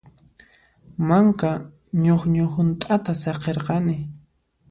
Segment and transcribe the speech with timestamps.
[1.07, 1.51] Manka
[2.03, 3.97] ñuqñu hunt'ata saqirqani.